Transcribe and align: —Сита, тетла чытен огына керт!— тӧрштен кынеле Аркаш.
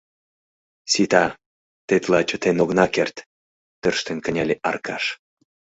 —Сита, 0.91 1.25
тетла 1.87 2.19
чытен 2.29 2.57
огына 2.63 2.87
керт!— 2.95 3.15
тӧрштен 3.81 4.17
кынеле 4.25 4.55
Аркаш. 4.69 5.03